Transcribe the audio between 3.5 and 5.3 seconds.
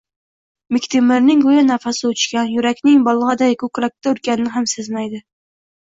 ko`krakda urganini ham sezmaydi